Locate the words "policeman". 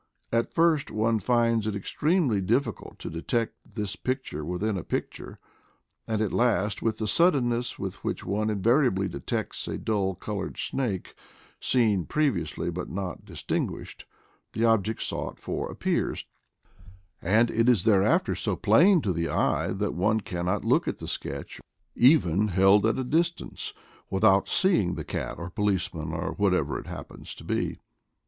25.51-26.11